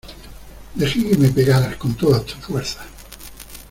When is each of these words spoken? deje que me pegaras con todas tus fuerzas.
deje 0.73 1.07
que 1.09 1.15
me 1.15 1.29
pegaras 1.29 1.75
con 1.75 1.93
todas 1.93 2.25
tus 2.25 2.43
fuerzas. 2.43 2.87